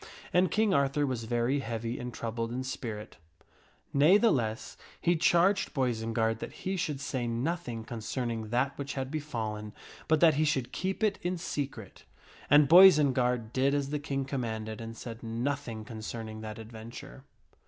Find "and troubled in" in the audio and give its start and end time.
1.99-2.63